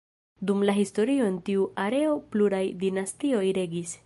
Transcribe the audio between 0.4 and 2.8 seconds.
Dum la historio en tiu areo pluraj